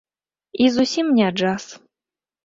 [0.63, 1.65] І зусім не джаз.